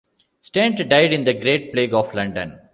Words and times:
Stent 0.41 0.89
died 0.89 1.13
in 1.13 1.25
the 1.25 1.33
Great 1.35 1.71
Plague 1.71 1.93
of 1.93 2.11
London. 2.15 2.59